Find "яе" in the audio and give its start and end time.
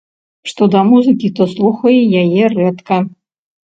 2.25-2.43